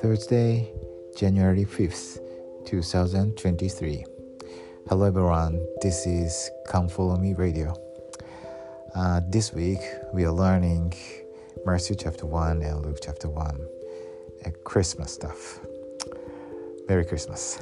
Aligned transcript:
Thursday, 0.00 0.72
January 1.14 1.66
5th, 1.66 2.18
2023. 2.64 4.06
Hello, 4.88 5.04
everyone. 5.04 5.60
This 5.82 6.06
is 6.06 6.50
Come 6.66 6.88
Follow 6.88 7.18
Me 7.18 7.34
Radio. 7.34 7.74
Uh, 8.94 9.20
this 9.28 9.52
week, 9.52 9.80
we 10.14 10.24
are 10.24 10.32
learning 10.32 10.94
Matthew 11.66 11.96
chapter 11.96 12.24
1 12.24 12.62
and 12.62 12.86
Luke 12.86 12.98
chapter 13.02 13.28
1, 13.28 13.66
uh, 14.46 14.50
Christmas 14.64 15.12
stuff. 15.12 15.60
Merry 16.88 17.04
Christmas. 17.04 17.58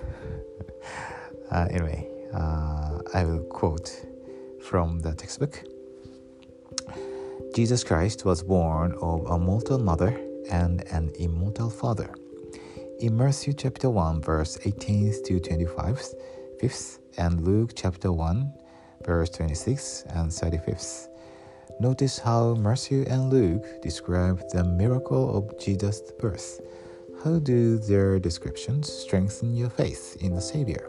uh, 1.51 1.67
anyway, 1.71 2.09
uh, 2.33 3.01
I 3.13 3.25
will 3.25 3.43
quote 3.43 4.07
from 4.61 5.01
the 5.01 5.13
textbook 5.15 5.65
Jesus 7.55 7.83
Christ 7.83 8.25
was 8.25 8.43
born 8.43 8.93
of 9.03 9.27
a 9.27 9.39
mortal 9.39 9.79
mother 9.79 10.21
and 10.51 10.83
an 10.93 11.11
immortal 11.19 11.69
father 11.69 12.15
in 13.01 13.17
Matthew 13.17 13.55
chapter 13.55 13.89
1, 13.89 14.21
verse 14.21 14.59
18 14.65 15.25
to 15.25 15.41
25, 15.41 16.05
5th, 16.63 16.99
and 17.17 17.41
Luke 17.41 17.73
chapter 17.75 18.13
1, 18.13 18.53
verse 19.05 19.31
26 19.31 20.05
and 20.11 20.31
35th. 20.31 21.09
Notice 21.81 22.19
how 22.19 22.55
Matthew 22.55 23.05
and 23.09 23.33
Luke 23.33 23.65
describe 23.83 24.43
the 24.51 24.63
miracle 24.63 25.37
of 25.37 25.59
Jesus' 25.59 26.13
birth. 26.21 26.61
How 27.25 27.39
do 27.39 27.79
their 27.79 28.19
descriptions 28.19 28.93
strengthen 28.93 29.57
your 29.57 29.71
faith 29.71 30.19
in 30.21 30.35
the 30.35 30.43
Savior? 30.43 30.87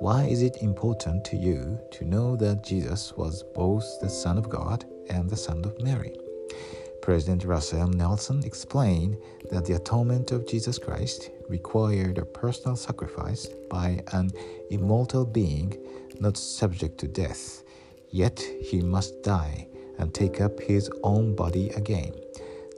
Why 0.00 0.24
is 0.24 0.42
it 0.42 0.62
important 0.62 1.24
to 1.26 1.36
you 1.36 1.78
to 1.92 2.04
know 2.04 2.36
that 2.36 2.64
Jesus 2.64 3.12
was 3.16 3.44
both 3.54 3.84
the 4.00 4.08
Son 4.08 4.38
of 4.38 4.48
God 4.48 4.86
and 5.10 5.28
the 5.28 5.36
Son 5.36 5.64
of 5.64 5.80
Mary? 5.82 6.16
President 7.02 7.44
Russell 7.44 7.88
Nelson 7.88 8.42
explained 8.44 9.18
that 9.50 9.66
the 9.66 9.74
atonement 9.74 10.32
of 10.32 10.48
Jesus 10.48 10.78
Christ 10.78 11.30
required 11.48 12.16
a 12.16 12.24
personal 12.24 12.76
sacrifice 12.76 13.46
by 13.68 14.02
an 14.12 14.30
immortal 14.70 15.26
being 15.26 15.76
not 16.18 16.36
subject 16.36 16.96
to 16.98 17.08
death, 17.08 17.62
yet 18.10 18.38
he 18.62 18.80
must 18.80 19.22
die 19.22 19.68
and 19.98 20.14
take 20.14 20.40
up 20.40 20.58
his 20.60 20.90
own 21.02 21.34
body 21.34 21.68
again. 21.70 22.12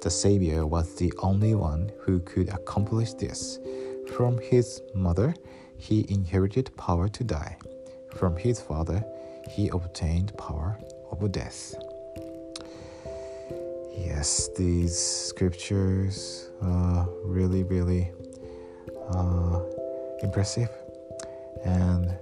The 0.02 0.10
Savior 0.10 0.66
was 0.66 0.94
the 0.96 1.12
only 1.18 1.54
one 1.54 1.92
who 2.00 2.20
could 2.20 2.48
accomplish 2.48 3.12
this. 3.14 3.58
From 4.16 4.38
his 4.38 4.82
mother, 4.94 5.34
he 5.78 6.04
inherited 6.08 6.76
power 6.76 7.08
to 7.08 7.24
die. 7.24 7.56
From 8.16 8.36
his 8.36 8.60
father, 8.60 9.04
he 9.48 9.68
obtained 9.68 10.36
power 10.36 10.78
over 11.12 11.28
death. 11.28 11.74
Yes, 13.96 14.50
these 14.56 14.96
scriptures 14.96 16.50
are 16.60 17.08
really, 17.24 17.62
really 17.62 18.12
uh, 19.10 19.60
impressive. 20.22 20.68
And 21.64 22.14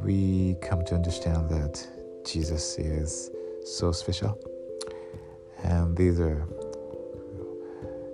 we 0.00 0.56
come 0.60 0.84
to 0.86 0.94
understand 0.94 1.48
that 1.50 1.86
Jesus 2.26 2.78
is 2.78 3.30
so 3.64 3.92
special. 3.92 4.38
And 5.62 5.96
these 5.96 6.18
are 6.18 6.46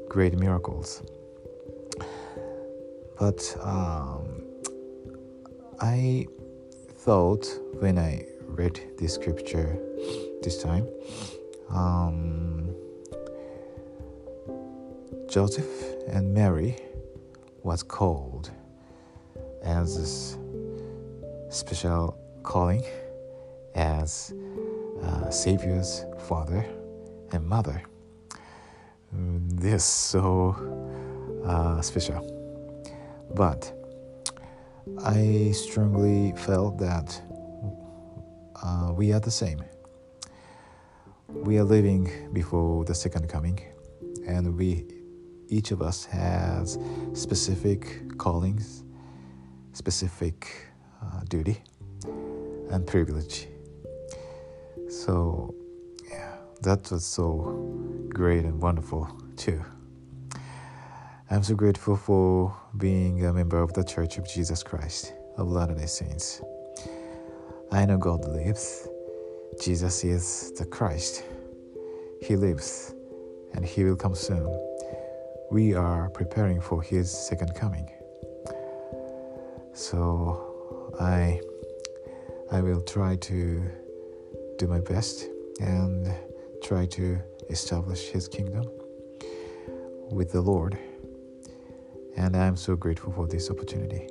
great 0.08 0.38
miracles. 0.38 1.02
But 3.18 3.56
um, 3.62 4.42
I 5.80 6.26
thought 6.90 7.46
when 7.80 7.98
I 7.98 8.26
read 8.42 8.80
this 8.98 9.14
scripture 9.14 9.78
this 10.42 10.62
time, 10.62 10.86
um, 11.70 12.74
Joseph 15.28 15.68
and 16.08 16.32
Mary 16.32 16.76
was 17.62 17.82
called 17.82 18.50
as 19.62 19.98
this 19.98 20.38
special 21.50 22.18
calling 22.42 22.82
as 23.74 24.32
uh, 25.02 25.30
Savior's 25.30 26.04
father 26.28 26.64
and 27.32 27.46
mother. 27.46 27.82
This 29.12 29.84
so 29.84 30.54
uh, 31.44 31.80
special, 31.82 32.20
but 33.34 33.72
I 35.02 35.52
strongly 35.52 36.32
felt 36.36 36.78
that 36.78 37.20
uh, 38.62 38.92
we 38.94 39.12
are 39.12 39.20
the 39.20 39.30
same 39.30 39.62
we 41.28 41.58
are 41.58 41.64
living 41.64 42.10
before 42.32 42.84
the 42.86 42.94
second 42.94 43.28
coming 43.28 43.60
and 44.26 44.56
we 44.56 44.86
each 45.48 45.72
of 45.72 45.82
us 45.82 46.06
has 46.06 46.78
specific 47.12 48.16
callings 48.16 48.84
specific 49.72 50.66
uh, 51.02 51.20
duty 51.28 51.62
and 52.70 52.86
privilege. 52.86 53.46
So 54.88 55.54
yeah 56.10 56.36
that 56.62 56.90
was 56.90 57.04
so 57.04 58.06
great 58.08 58.44
and 58.44 58.60
wonderful 58.60 59.06
too. 59.36 59.62
I'm 61.30 61.42
so 61.42 61.54
grateful 61.54 61.96
for 61.96 62.56
being 62.78 63.26
a 63.26 63.34
member 63.34 63.60
of 63.60 63.74
the 63.74 63.84
church 63.84 64.16
of 64.16 64.26
jesus 64.26 64.62
christ 64.62 65.12
of 65.36 65.48
latter-day 65.48 65.86
saints. 65.86 66.40
I 67.70 67.84
know 67.84 67.98
god 67.98 68.24
lives 68.24 68.88
Jesus 69.60 70.04
is 70.04 70.52
the 70.52 70.64
Christ. 70.64 71.24
He 72.22 72.36
lives 72.36 72.94
and 73.54 73.64
He 73.64 73.84
will 73.84 73.96
come 73.96 74.14
soon. 74.14 74.46
We 75.50 75.74
are 75.74 76.10
preparing 76.10 76.60
for 76.60 76.82
His 76.82 77.10
second 77.10 77.54
coming. 77.54 77.90
So 79.72 80.94
I, 81.00 81.40
I 82.52 82.60
will 82.60 82.82
try 82.82 83.16
to 83.16 83.62
do 84.58 84.66
my 84.66 84.80
best 84.80 85.26
and 85.60 86.12
try 86.62 86.86
to 86.86 87.18
establish 87.50 88.08
His 88.08 88.28
kingdom 88.28 88.64
with 90.10 90.32
the 90.32 90.40
Lord. 90.40 90.78
And 92.16 92.36
I'm 92.36 92.56
so 92.56 92.76
grateful 92.76 93.12
for 93.12 93.26
this 93.26 93.50
opportunity. 93.50 94.08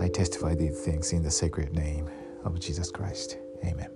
I 0.00 0.08
testify 0.08 0.54
these 0.54 0.80
things 0.80 1.12
in 1.12 1.22
the 1.22 1.30
sacred 1.30 1.74
name 1.74 2.08
of 2.44 2.58
Jesus 2.60 2.90
Christ. 2.90 3.38
Amen. 3.64 3.90